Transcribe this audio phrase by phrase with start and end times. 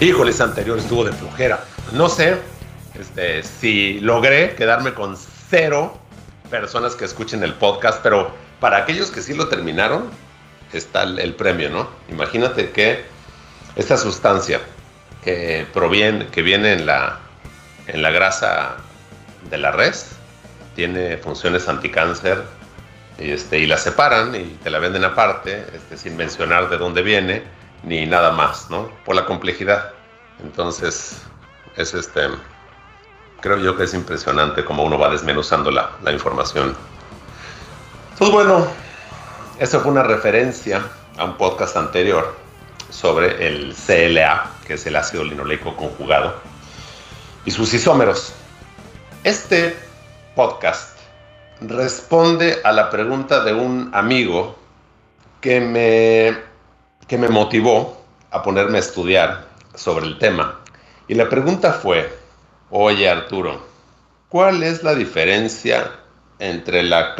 [0.00, 1.62] Híjoles, anterior estuvo de flojera.
[1.92, 2.38] No sé
[2.98, 5.98] este, si logré quedarme con cero
[6.48, 10.08] personas que escuchen el podcast, pero para aquellos que sí lo terminaron,
[10.72, 11.86] está el, premio, ¿no?
[12.08, 13.04] Imagínate que
[13.76, 14.62] esta sustancia
[15.22, 17.18] que proviene, que viene en la,
[17.86, 18.76] en la grasa
[19.50, 20.12] de la res,
[20.76, 22.42] tiene funciones anticáncer
[23.18, 27.59] este, y la separan y te la venden aparte, este, sin mencionar de dónde viene
[27.82, 28.90] ni nada más, ¿no?
[29.04, 29.92] Por la complejidad.
[30.42, 31.22] Entonces,
[31.76, 32.28] es este,
[33.40, 36.76] creo yo que es impresionante cómo uno va desmenuzando la, información.
[38.18, 38.66] Pues bueno,
[39.58, 40.82] eso fue una referencia
[41.16, 42.36] a un podcast anterior
[42.90, 46.34] sobre el CLA, que es el ácido linoleico conjugado,
[47.44, 48.34] y sus isómeros.
[49.24, 49.76] Este
[50.34, 50.98] podcast
[51.60, 54.58] responde a la pregunta de un amigo
[55.40, 56.49] que me
[57.10, 60.60] que me motivó a ponerme a estudiar sobre el tema.
[61.08, 62.08] Y la pregunta fue,
[62.70, 63.66] oye Arturo,
[64.28, 65.90] ¿cuál es la diferencia
[66.38, 67.16] entre la,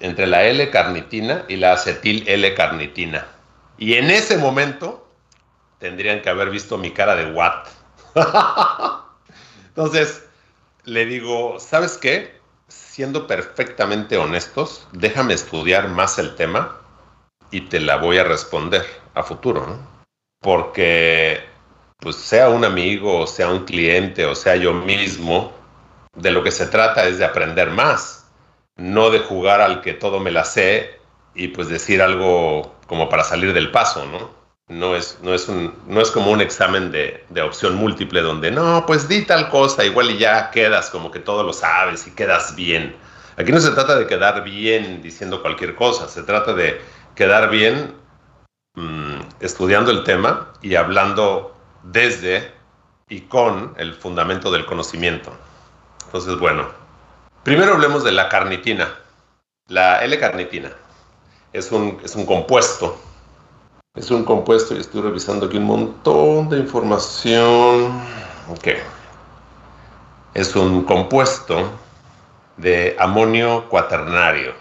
[0.00, 3.28] entre la L-carnitina y la acetil L-carnitina?
[3.78, 5.08] Y en ese momento
[5.78, 7.66] tendrían que haber visto mi cara de what.
[9.68, 10.22] Entonces,
[10.84, 12.38] le digo, ¿sabes qué?
[12.68, 16.76] Siendo perfectamente honestos, déjame estudiar más el tema
[17.50, 19.78] y te la voy a responder a futuro, ¿no?
[20.40, 21.40] Porque,
[21.98, 25.52] pues sea un amigo, o sea un cliente, o sea yo mismo,
[26.14, 28.26] de lo que se trata es de aprender más,
[28.76, 30.98] no de jugar al que todo me la sé
[31.34, 34.40] y pues decir algo como para salir del paso, ¿no?
[34.68, 38.52] No es, no es, un, no es como un examen de, de opción múltiple donde,
[38.52, 42.12] no, pues di tal cosa, igual y ya quedas como que todo lo sabes y
[42.12, 42.94] quedas bien.
[43.36, 46.80] Aquí no se trata de quedar bien diciendo cualquier cosa, se trata de
[47.16, 47.99] quedar bien
[48.74, 52.52] mm, estudiando el tema y hablando desde
[53.08, 55.32] y con el fundamento del conocimiento.
[56.06, 56.68] Entonces, bueno,
[57.42, 58.94] primero hablemos de la carnitina.
[59.66, 60.70] La L-carnitina
[61.52, 63.00] es un, es un compuesto.
[63.94, 68.00] Es un compuesto y estoy revisando aquí un montón de información.
[68.48, 68.68] Ok.
[70.34, 71.70] Es un compuesto
[72.56, 74.54] de amonio cuaternario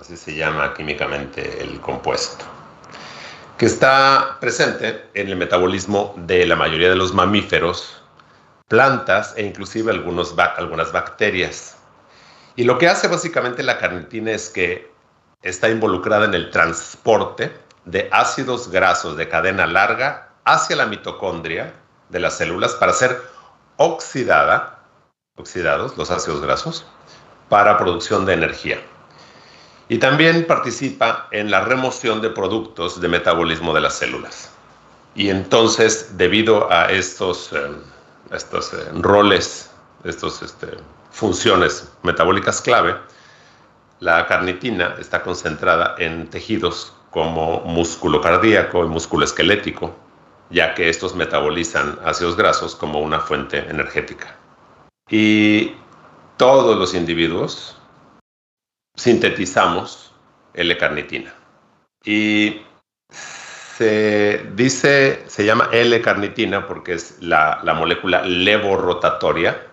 [0.00, 2.44] así se llama químicamente el compuesto,
[3.58, 8.02] que está presente en el metabolismo de la mayoría de los mamíferos,
[8.68, 11.78] plantas e inclusive algunas bacterias.
[12.54, 14.90] Y lo que hace básicamente la carnitina es que
[15.42, 17.56] está involucrada en el transporte
[17.86, 21.72] de ácidos grasos de cadena larga hacia la mitocondria
[22.10, 23.22] de las células para ser
[23.76, 24.80] oxidada,
[25.36, 26.86] oxidados los ácidos grasos,
[27.48, 28.80] para producción de energía.
[29.88, 34.50] Y también participa en la remoción de productos de metabolismo de las células.
[35.14, 37.70] Y entonces, debido a estos, eh,
[38.32, 39.70] estos eh, roles,
[40.04, 40.66] estas este,
[41.10, 42.96] funciones metabólicas clave,
[44.00, 49.94] la carnitina está concentrada en tejidos como músculo cardíaco y músculo esquelético,
[50.50, 54.36] ya que estos metabolizan ácidos grasos como una fuente energética.
[55.08, 55.74] Y
[56.36, 57.78] todos los individuos
[58.96, 60.12] sintetizamos
[60.54, 61.32] L-carnitina.
[62.04, 62.62] Y
[63.10, 69.66] se dice, se llama L-carnitina porque es la, molécula levorotatoria.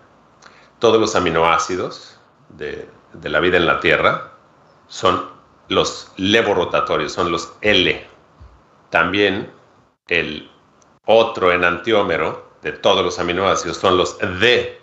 [0.78, 2.20] Todos los aminoácidos
[2.50, 4.32] de, de la vida en la Tierra
[4.88, 5.28] son
[5.68, 8.06] los levorotatorios, son los L.
[8.90, 9.50] También
[10.08, 10.50] el
[11.06, 14.78] otro enantiómero de todos los aminoácidos son los D.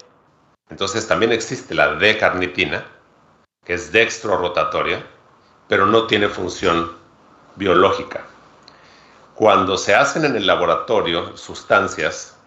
[0.69, 2.85] Entonces también existe la D-carnitina,
[3.65, 5.05] que es dextro-rotatoria,
[5.67, 6.91] pero no tiene función
[7.55, 8.25] biológica.
[9.35, 12.37] Cuando se hacen en el laboratorio sustancias,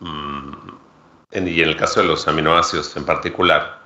[0.00, 0.52] mm,
[1.32, 3.80] y en el caso de los aminoácidos en particular,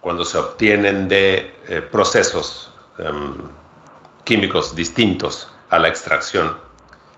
[0.00, 3.34] cuando se obtienen de eh, procesos em,
[4.24, 6.56] químicos distintos a la extracción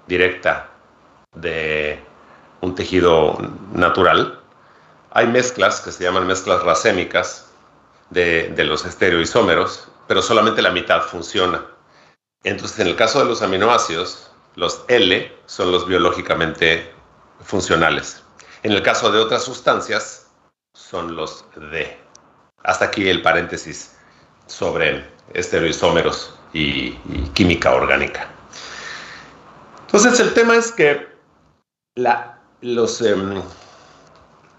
[0.07, 0.71] directa
[1.35, 2.03] de
[2.63, 3.39] un tejido
[3.73, 4.41] natural,
[5.11, 7.48] hay mezclas que se llaman mezclas racémicas,
[8.11, 11.65] de, los estereoisómeros, pero solamente la mitad funciona.
[12.45, 16.93] Entonces, en el caso de los aminoácidos, los L son los biológicamente
[17.41, 18.23] funcionales.
[18.63, 20.31] En el caso de otras sustancias,
[20.75, 21.99] son los D.
[22.63, 23.97] Hasta aquí el paréntesis
[24.47, 25.05] sobre
[25.35, 26.93] estereoisómeros y,
[27.35, 28.29] química orgánica.
[29.87, 31.07] Entonces el tema es que
[31.95, 33.43] la, los, em,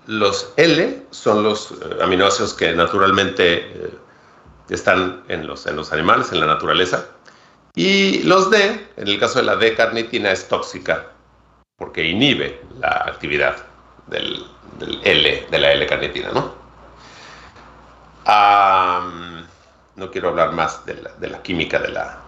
[0.09, 3.93] los L son los eh, aminoácidos que naturalmente eh,
[4.69, 7.05] están en los, en los animales, en la naturaleza.
[7.75, 11.11] Y los D, en el caso de la D-carnitina, es tóxica
[11.77, 13.55] porque inhibe la actividad
[14.07, 14.47] del,
[15.03, 16.57] L, de la L-carnitina, ¿no?
[19.95, 22.19] no quiero hablar más de la, química de, la,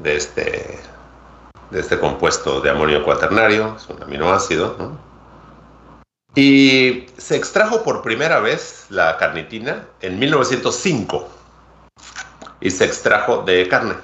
[0.00, 0.78] de, este,
[1.70, 5.13] de este compuesto de amonio cuaternario, es un aminoácido, ¿no?
[6.34, 11.28] Y se extrajo por primera vez la carnitina en 1905
[12.60, 13.94] y se extrajo de carne.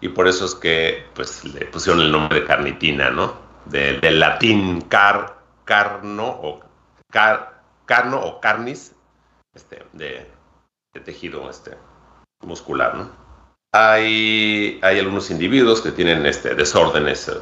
[0.00, 3.34] Y por eso es que pues, le pusieron el nombre de carnitina, ¿no?
[3.66, 6.60] De, del latín car, carno o
[7.10, 8.94] car, carno o carnis,
[9.54, 10.30] este, de,
[11.04, 11.76] tejido este,
[12.40, 13.10] muscular, ¿no?
[13.72, 17.34] Hay, algunos individuos que tienen este, desórdenes eh,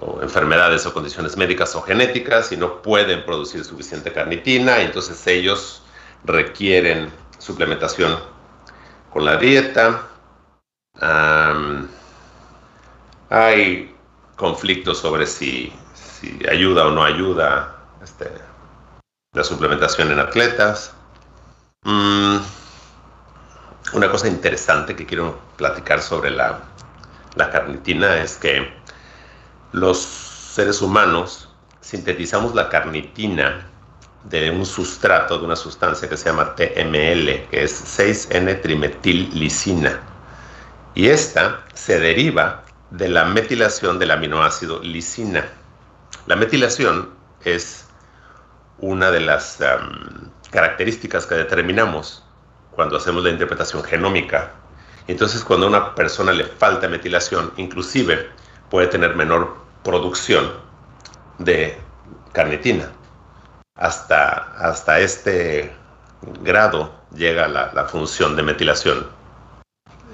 [0.00, 5.82] o enfermedades o condiciones médicas o genéticas y no pueden producir suficiente carnitina entonces ellos
[6.24, 8.16] requieren suplementación
[9.12, 10.08] con la dieta.
[13.28, 13.94] hay
[14.36, 18.30] conflictos sobre si, si, ayuda o no ayuda este,
[19.32, 20.94] la suplementación en atletas.
[21.82, 22.38] Mm,
[23.94, 26.60] una cosa interesante que quiero platicar sobre la,
[27.36, 28.72] carnitina es que
[29.72, 31.48] los seres humanos
[31.80, 33.66] sintetizamos la carnitina
[34.24, 39.98] de un sustrato, de una sustancia que se llama TML, que es 6N-trimetillicina.
[40.94, 45.44] Y esta se deriva de la metilación del aminoácido lisina.
[46.26, 47.10] La metilación
[47.44, 47.86] es
[48.78, 49.58] una de las
[50.50, 52.24] características que determinamos
[52.74, 54.52] cuando hacemos la interpretación genómica.
[55.06, 58.30] Entonces, cuando a una persona le falta metilación, inclusive
[58.70, 60.52] puede tener menor producción
[61.38, 61.78] de
[62.32, 62.90] carnitina
[63.76, 65.72] hasta, hasta este
[66.42, 69.06] grado llega la, función de metilación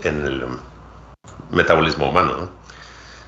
[0.02, 0.46] en el
[1.50, 2.50] metabolismo humano.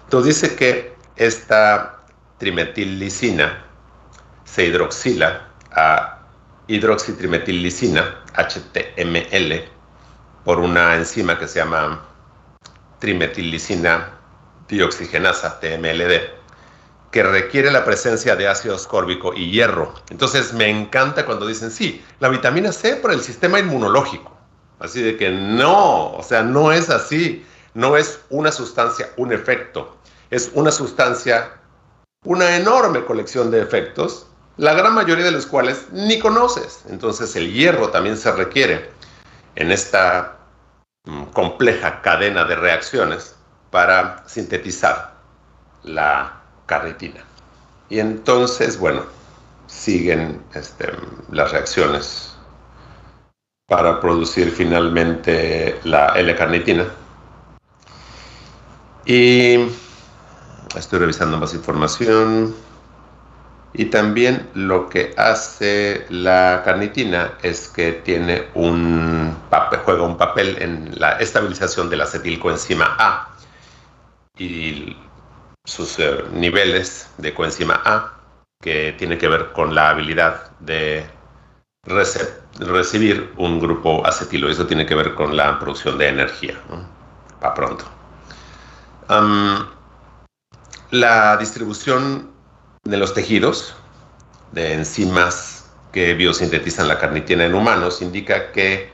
[0.05, 2.01] Entonces dice que esta
[2.39, 3.65] trimetillicina
[4.45, 6.19] se hidroxila a
[6.67, 9.65] hidroxitrimetillicina, HTML,
[10.45, 12.05] por una enzima que se llama
[12.99, 14.19] trimetillicina
[14.69, 16.41] dioxigenasa, TMLD,
[17.11, 19.95] que requiere la presencia de ácido ascórbico y hierro.
[20.11, 24.33] Entonces me encanta cuando dicen, sí, la vitamina C por el sistema inmunológico.
[24.79, 27.45] Así de que no, o sea, no es así.
[27.75, 29.97] No es una sustancia, un efecto.
[30.31, 31.53] Es una sustancia,
[32.25, 34.27] una enorme colección de efectos,
[34.57, 36.85] la gran mayoría de los cuales ni conoces.
[36.89, 38.91] Entonces el hierro también se requiere
[39.55, 40.39] en esta
[41.05, 43.37] mm, compleja cadena de reacciones
[43.71, 45.15] para sintetizar
[45.83, 47.25] la carnitina.
[47.89, 49.03] Y entonces, bueno,
[49.67, 50.93] siguen este,
[51.31, 52.37] las reacciones
[53.67, 56.87] para producir finalmente la L-carnitina.
[59.05, 59.67] Y
[60.77, 62.55] estoy revisando más información.
[63.75, 69.35] Y también lo que hace la carnitina es que tiene un
[69.85, 73.29] juega un papel en la estabilización de la acetilcoenzima A.
[74.37, 74.97] Y
[75.65, 78.13] sus eh, niveles de coenzima A,
[78.61, 81.07] que tiene que ver con la habilidad de
[81.85, 84.51] recibir un grupo acetilo.
[84.51, 86.61] Eso tiene que ver con la producción de energía.
[87.41, 87.85] Para pronto.
[90.91, 92.32] la distribución
[92.85, 93.77] de los tejidos
[94.51, 98.91] de enzimas que biosintetizan la carnitina en humanos indica que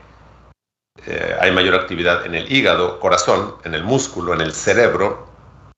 [1.07, 5.27] eh, hay mayor actividad en el hígado, corazón, en el músculo, en el cerebro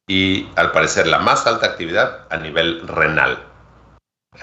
[0.09, 3.45] y al parecer la más alta actividad a nivel renal.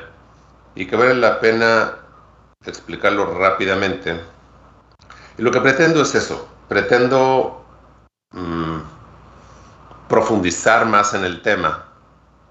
[0.76, 1.94] y que vale la pena
[2.66, 4.20] explicarlo rápidamente.
[5.38, 7.66] Y lo que pretendo es eso, pretendo
[8.32, 8.80] mm,
[10.10, 11.86] profundizar más en el tema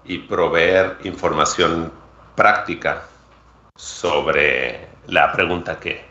[0.05, 1.91] y proveer información
[2.35, 3.03] práctica
[3.75, 6.05] sobre la pregunta que,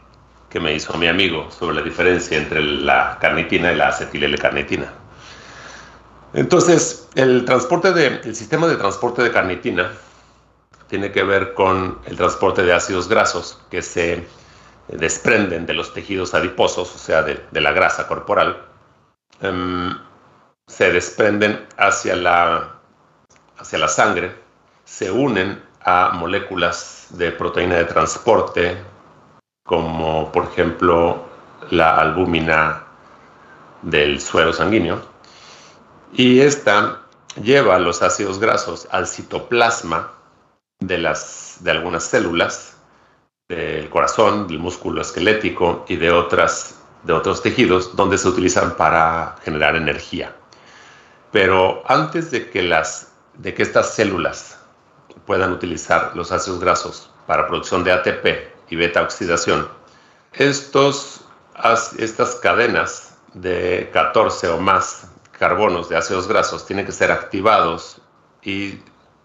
[0.51, 4.93] que me hizo mi amigo sobre la diferencia entre la carnitina y la acetil L-carnitina.
[6.33, 9.93] Entonces, el transporte de, el sistema de transporte de carnitina
[10.89, 14.27] tiene que ver con el transporte de ácidos grasos que se
[14.89, 18.63] desprenden de los tejidos adiposos, o sea, de, la grasa corporal,
[19.41, 19.97] em,
[20.67, 22.74] se desprenden hacia la,
[23.59, 24.35] hacia la sangre,
[24.85, 28.77] se unen a moléculas de proteína de transporte,
[29.65, 31.25] como por ejemplo
[31.71, 32.85] la albúmina
[33.83, 35.01] del suero sanguíneo,
[36.13, 37.03] y esta
[37.43, 40.13] lleva los ácidos grasos al citoplasma
[40.81, 42.77] de, las, de algunas células
[43.49, 49.37] del corazón, del músculo esquelético y de, otras, de otros tejidos donde se utilizan para
[49.45, 50.35] generar energía.
[51.33, 54.59] Pero antes de que, las, de que estas células
[55.27, 58.27] puedan utilizar los ácidos grasos para producción de ATP
[58.71, 59.69] y beta oxidación,
[60.33, 61.21] estos,
[61.99, 68.01] estas cadenas de 14 o más carbonos de ácidos grasos tienen que ser activados
[68.43, 68.81] y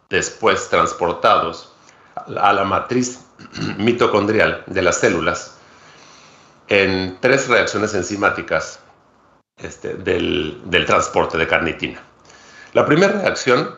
[0.09, 1.73] después transportados
[2.15, 3.25] a la matriz
[3.77, 5.57] mitocondrial de las células
[6.67, 8.79] en tres reacciones enzimáticas
[9.57, 12.01] este, del, del, transporte de carnitina.
[12.73, 13.77] La primera reacción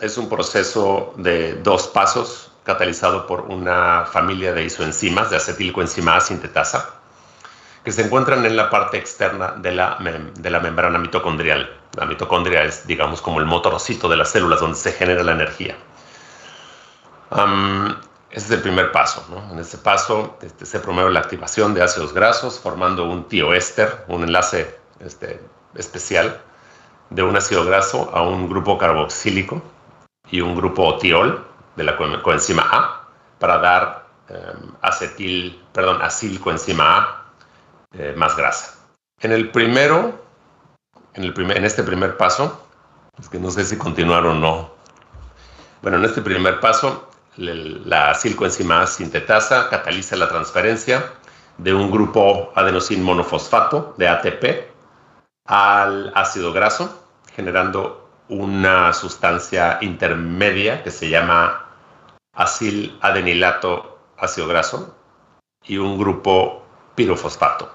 [0.00, 6.20] es un proceso de dos pasos catalizado por una familia de isoenzimas de acetilcoenzima A
[6.20, 7.02] sintetasa
[7.84, 9.98] que se encuentran en la parte externa de la,
[10.34, 11.68] de la membrana mitocondrial.
[11.96, 15.76] La mitocondria es, digamos, como el motorcito de las células donde se genera la energía.
[18.30, 19.26] ese es el primer paso.
[19.50, 24.22] En este paso este, se promueve la activación de ácidos grasos formando un tioéster, un
[24.22, 25.40] enlace este,
[25.74, 26.40] especial
[27.10, 29.60] de un ácido graso a un grupo carboxílico
[30.32, 31.46] y un grupo tiol
[31.76, 33.08] de la coenzima A
[33.38, 37.24] para dar um, acetil, perdón, acilcoenzima A
[37.92, 38.78] eh, más grasa.
[39.20, 40.24] En el primero,
[41.14, 42.66] en, el primer, en este primer paso,
[43.30, 44.72] que no sé si continuar o no.
[45.82, 51.12] Bueno, en este primer paso, la silcoenzima sintetasa cataliza la transferencia
[51.58, 54.44] de un grupo adenosin monofosfato de ATP
[55.46, 58.01] al ácido graso, generando
[58.32, 61.66] una sustancia intermedia que se llama
[62.32, 64.96] acidenilato ácido graso
[65.64, 67.70] y un grupo pirofosfato.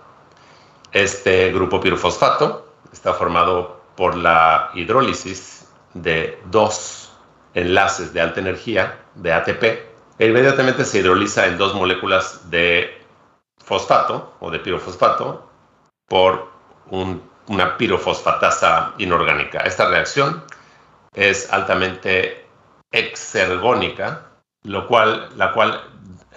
[0.92, 7.14] Este grupo pirofosfato está formado por la hidrólisis de dos
[7.54, 9.64] enlaces de alta energía de ATP
[10.18, 13.00] e inmediatamente se hidroliza en dos moléculas de
[13.64, 15.48] fosfato o de pirofosfato
[16.08, 16.50] por
[17.48, 19.60] una pirofosfatasa inorgánica.
[19.60, 20.44] Esta reacción
[21.14, 22.46] es altamente
[22.92, 24.24] exergónica,
[24.64, 25.82] lo cual, la cual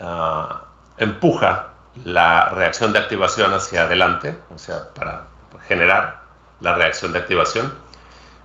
[0.01, 0.63] ah,
[0.99, 1.69] empuja
[2.05, 5.27] la reacción de activación hacia adelante, o sea, para
[5.67, 6.23] generar
[6.61, 7.73] la reacción de activación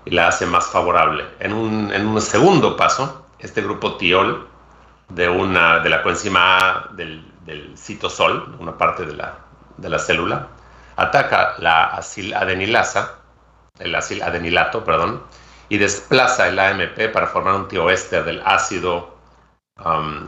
[0.05, 1.25] y la hace más favorable.
[1.39, 4.48] En un, segundo paso, este grupo tiol
[5.10, 7.24] de, una, de la coenzima A del,
[7.77, 9.38] citosol, una parte de la,
[9.77, 10.48] de la célula,
[10.96, 13.16] ataca la aciladenilasa,
[13.80, 15.24] el acidenilato, perdón,
[15.70, 19.16] y desplaza el AMP para formar un tioéster del ácido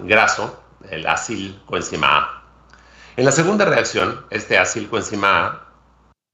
[0.03, 2.43] graso, el acilcoenzima A.
[3.15, 5.63] En la segunda reacción, este acilcoenzima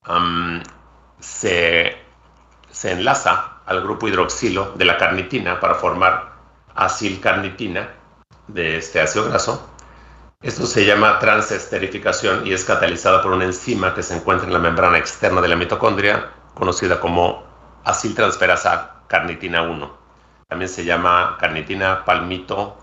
[0.05, 0.61] A
[1.19, 1.95] se,
[2.71, 6.33] se enlaza al grupo hidroxilo de la carnitina para formar
[6.75, 7.89] acilcarnitina
[8.47, 9.72] de este ácido graso.
[10.43, 14.59] Esto se llama transesterificación y es catalizada por una enzima que se encuentra en la
[14.59, 17.45] membrana externa de la mitocondria, conocida como
[17.85, 19.97] aciltransferasa carnitina 1.
[20.49, 22.77] También se llama carnitina palmito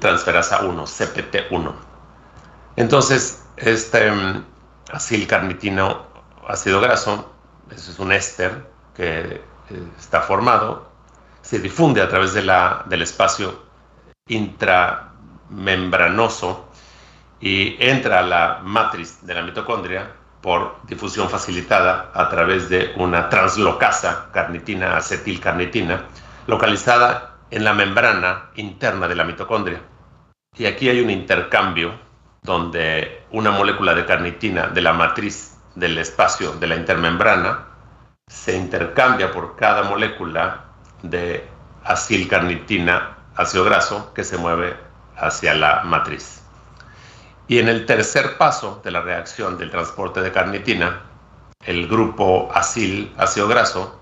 [0.00, 1.72] transferasa 1, CPT1.
[2.76, 4.44] Entonces, este um,
[4.92, 6.06] acilcarnitino
[6.46, 7.32] ácido graso,
[7.68, 8.64] eso es un éster
[8.94, 10.88] que eh, está formado,
[11.42, 13.60] se difunde a través del espacio
[14.28, 16.65] intramembranoso
[17.40, 23.28] y entra a la matriz de la mitocondria por difusión facilitada a través de una
[23.28, 26.04] translocasa carnitina acetilcarnitina
[26.46, 29.80] localizada en la membrana interna de la mitocondria.
[30.56, 31.92] Y aquí hay un intercambio
[32.42, 37.66] donde una molécula de carnitina de la matriz del espacio de la intermembrana
[38.26, 40.64] se intercambia por cada molécula
[41.02, 41.46] de
[41.84, 44.76] acilcarnitina ácido graso que se mueve
[45.16, 46.45] hacia la matriz.
[47.48, 51.02] Y en el tercer paso de la reacción del transporte de carnitina,
[51.64, 54.00] el grupo acil ácido graso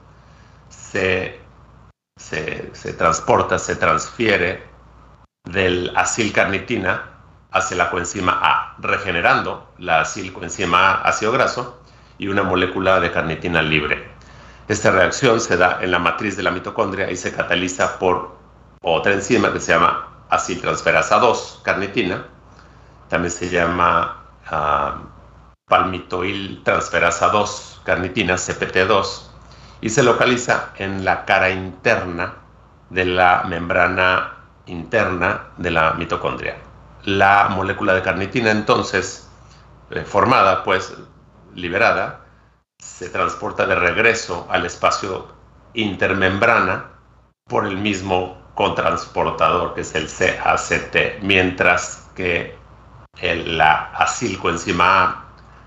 [0.69, 1.45] se
[2.17, 4.63] se, transporta, se transfiere
[5.45, 7.11] del acilcarnitina
[7.51, 11.81] hacia la coenzima A, regenerando la acilcoenzima A ácido graso
[12.19, 14.09] y una molécula de carnitina libre.
[14.69, 18.37] Esta reacción se da en la matriz de la mitocondria y se cataliza por
[18.83, 22.27] otra enzima que se llama aciltransferasa 2, carnitina.
[23.09, 24.99] También se llama uh,
[25.69, 29.23] palmitoil transferasa 2, carnitina, CPT2,
[29.81, 32.35] y se localiza en la cara interna
[32.91, 34.35] de la membrana
[34.67, 36.57] interna de la mitocondria.
[37.05, 39.29] La molécula de carnitina entonces,
[39.91, 40.95] eh, formada, pues
[41.55, 42.21] liberada,
[42.79, 45.29] se transporta de regreso al espacio
[45.75, 46.91] intermembrana
[47.49, 52.57] por el mismo contransportador que es el CACT, mientras que
[53.21, 55.27] el, acilcoenzima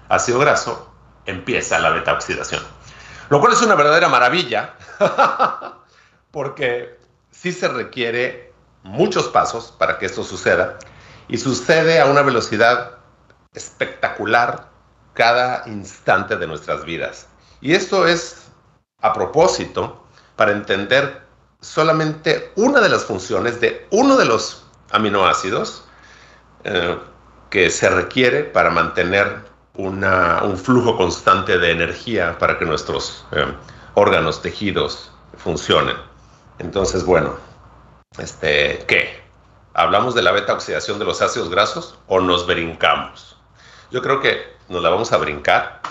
[0.10, 0.94] ácido graso
[1.26, 2.64] empieza la beta oxidación.
[3.30, 4.76] Lo cual es una verdadera maravilla,
[6.32, 6.98] porque
[7.32, 10.78] sí se requiere muchos pasos para que esto suceda
[11.28, 12.98] y sucede a una velocidad
[13.54, 14.70] espectacular
[15.14, 17.28] cada instante de nuestras vidas.
[17.60, 18.48] Y esto es
[19.02, 21.22] a propósito para entender
[21.60, 25.84] solamente una de las funciones de uno de los aminoácidos
[26.64, 26.98] eh,
[27.50, 29.46] que se requiere para mantener
[29.78, 33.46] un flujo constante de energía para que nuestros eh,
[33.94, 35.96] órganos, tejidos funcionen.
[36.60, 37.36] Entonces, bueno,
[38.18, 39.22] este, ¿qué?
[39.74, 43.38] ¿Hablamos de la beta oxidación de los ácidos grasos o nos brincamos?
[43.92, 45.82] Yo creo que nos la vamos a brincar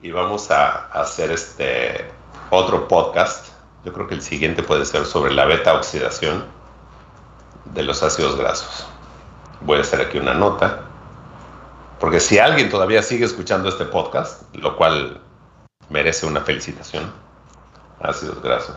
[0.00, 2.10] y vamos a, hacer este
[2.50, 3.48] otro podcast.
[3.84, 6.44] Yo creo que el siguiente puede ser sobre la beta oxidación
[7.66, 8.86] de los ácidos grasos.
[9.60, 10.84] Voy a hacer aquí una nota
[11.98, 15.20] porque si alguien todavía sigue escuchando este podcast, lo cual
[15.90, 17.12] merece una felicitación,
[18.00, 18.76] ácidos grasos,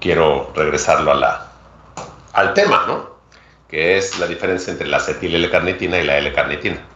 [0.00, 1.48] quiero regresarlo a
[2.32, 3.18] al tema, ¿no?
[3.68, 6.86] Que es la diferencia entre la acetil L-carnitina y la L-carnitina.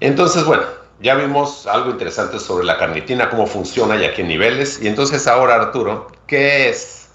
[0.00, 0.64] Entonces, bueno,
[1.00, 4.80] ya vimos algo interesante sobre la carnitina, cómo funciona y a qué niveles.
[4.82, 7.10] Y entonces ahora, Arturo, ¿qué es?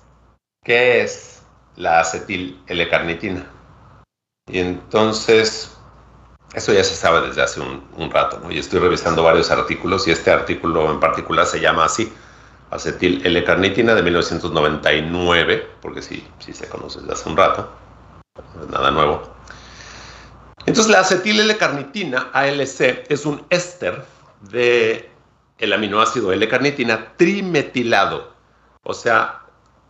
[0.64, 1.42] ¿Qué es
[1.76, 3.46] la acetil L-carnitina?
[4.52, 5.75] Y entonces,
[6.56, 8.50] eso ya se sabe desde hace un, rato, ¿no?
[8.50, 12.12] Y estoy revisando varios artículos y este artículo en particular se llama así,
[12.72, 17.70] acetil L-carnitina de 1999, porque sí, sí se conoce desde hace un rato,
[18.72, 19.36] nada nuevo.
[20.66, 24.04] Entonces la acetil L-carnitina, ALC, es un éster
[24.42, 25.10] de
[25.58, 28.34] el aminoácido L-carnitina trimetilado.
[28.84, 29.42] O sea,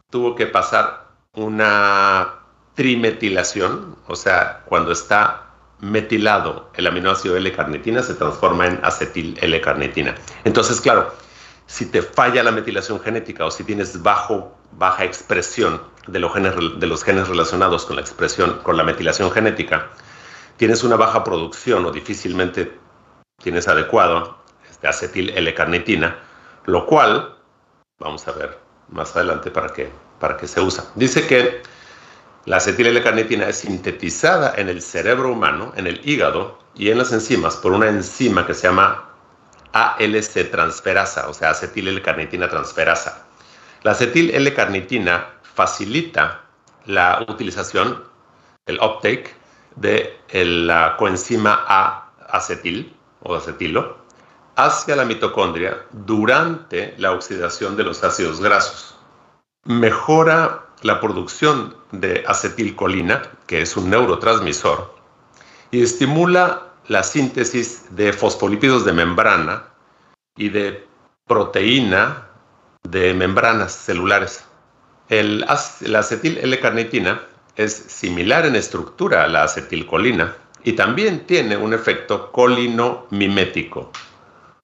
[0.09, 2.39] tuvo que pasar una
[2.73, 5.44] trimetilación, o sea, cuando está
[5.81, 10.15] metilado el aminoácido L-carnitina se transforma en acetil L-carnitina.
[10.43, 11.13] Entonces, claro,
[11.67, 16.87] si te falla la metilación genética o si tienes baja expresión de los, genes, de
[16.87, 19.89] los genes relacionados con la expresión, con la metilación genética,
[20.57, 22.77] tienes una baja producción o difícilmente
[23.41, 24.37] tienes adecuado
[24.69, 26.19] este acetil L-carnitina,
[26.65, 27.35] lo cual,
[27.99, 28.57] vamos a ver
[28.89, 30.85] más adelante para qué, para qué se usa.
[30.95, 31.61] Dice que
[32.45, 37.11] la acetil L-carnitina es sintetizada en el cerebro humano, en el hígado y en las
[37.11, 39.09] enzimas por una enzima que se llama
[39.73, 43.25] ALC transferasa, o sea, acetil L-carnitina transferasa.
[43.81, 46.41] La acetil L-carnitina facilita
[46.85, 48.03] la utilización,
[48.67, 49.35] el uptake
[49.75, 53.97] de la coenzima A acetil o acetilo
[54.55, 58.95] hacia la mitocondria durante la oxidación de los ácidos grasos.
[59.65, 64.93] Mejora la producción de acetilcolina, que es un neurotransmisor,
[65.71, 69.63] y estimula la síntesis de fosfolípidos de membrana
[70.37, 70.85] y de
[71.25, 72.27] proteína
[72.83, 74.45] de membranas celulares.
[75.09, 75.39] El,
[75.81, 77.21] la acetil L-carnitina
[77.55, 83.91] es similar en estructura a la acetilcolina y también tiene un efecto colino-mimético.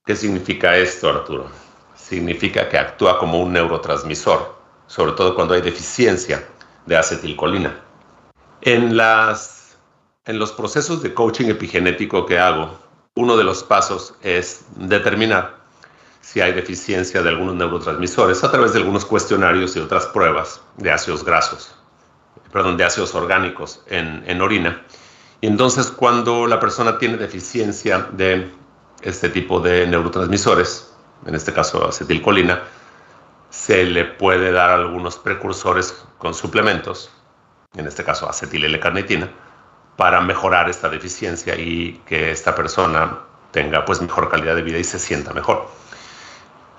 [0.06, 1.50] ¿Qué significa esto, Arturo?
[1.96, 4.61] Significa que actúa como un neurotransmisor
[4.92, 6.46] sobre todo cuando hay deficiencia
[6.86, 7.80] de acetilcolina.
[8.60, 9.78] En, las,
[10.26, 12.78] en los procesos de coaching epigenético que hago,
[13.16, 15.62] uno de los pasos es determinar
[16.20, 20.92] si hay deficiencia de algunos neurotransmisores a través de algunos cuestionarios y otras pruebas de
[20.92, 21.74] ácidos grasos,
[22.52, 24.86] perdón, de ácidos orgánicos en, en orina.
[25.40, 28.52] Y entonces cuando la persona tiene deficiencia de
[29.04, 30.94] este tipo de neurotransmisores,
[31.26, 32.62] en este caso acetilcolina,
[33.52, 37.12] se le puede dar algunos precursores con suplementos,
[37.76, 39.30] en este caso acetil L-carnitina,
[39.98, 43.20] para mejorar esta deficiencia y que esta persona
[43.52, 45.68] tenga pues mejor calidad de vida y se sienta mejor.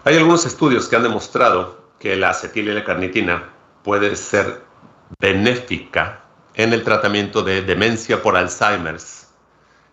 [0.04, 3.50] Hay algunos estudios que han demostrado que la acetil L-carnitina
[3.85, 4.62] puede ser
[5.20, 9.28] benéfica en el tratamiento de demencia por Alzheimer's,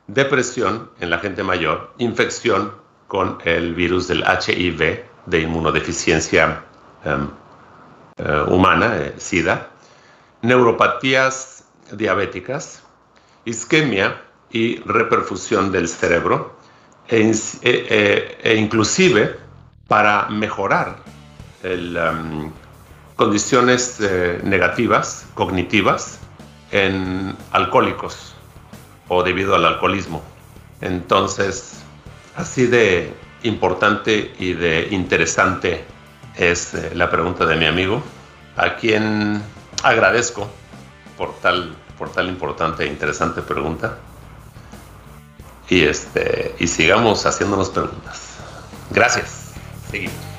[0.08, 2.74] depresión en la gente mayor, infección
[3.08, 6.64] con el virus del HIV, de inmunodeficiencia
[7.06, 9.70] eh, humana, eh, SIDA,
[10.42, 12.84] neuropatías diabéticas,
[13.46, 16.58] isquemia y reperfusión del cerebro,
[17.08, 17.32] e,
[17.64, 19.36] e, e inclusive
[19.88, 20.98] para mejorar
[21.64, 22.52] em,
[23.16, 26.20] condiciones eh, negativas, cognitivas,
[26.72, 28.36] en alcohólicos
[29.08, 30.22] o debido al alcoholismo.
[30.82, 31.82] Entonces,
[32.36, 33.12] así de
[33.44, 35.84] importante y de interesante
[36.40, 38.02] es eh, la pregunta de mi amigo,
[38.56, 39.42] a quien
[39.84, 40.50] agradezco
[41.18, 43.98] por tal, por tal importante e interesante pregunta.
[45.68, 48.38] Y, este, y sigamos haciéndonos preguntas.
[48.90, 49.52] Gracias.
[49.92, 50.39] Seguimos.